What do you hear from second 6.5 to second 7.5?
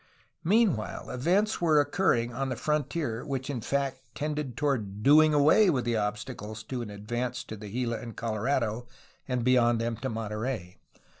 to an advance